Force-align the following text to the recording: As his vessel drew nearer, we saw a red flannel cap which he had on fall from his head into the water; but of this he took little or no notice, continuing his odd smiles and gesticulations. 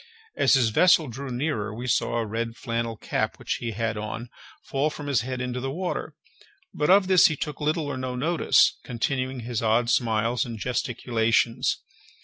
As 0.35 0.55
his 0.55 0.69
vessel 0.69 1.09
drew 1.09 1.29
nearer, 1.29 1.71
we 1.75 1.85
saw 1.85 2.17
a 2.17 2.25
red 2.25 2.55
flannel 2.57 2.97
cap 2.97 3.37
which 3.37 3.57
he 3.59 3.69
had 3.73 3.97
on 3.97 4.31
fall 4.63 4.89
from 4.89 5.05
his 5.05 5.21
head 5.21 5.39
into 5.39 5.59
the 5.59 5.69
water; 5.69 6.15
but 6.73 6.89
of 6.89 7.05
this 7.05 7.27
he 7.27 7.35
took 7.35 7.61
little 7.61 7.85
or 7.85 7.97
no 7.97 8.15
notice, 8.15 8.79
continuing 8.83 9.41
his 9.41 9.61
odd 9.61 9.91
smiles 9.91 10.43
and 10.43 10.57
gesticulations. 10.57 11.83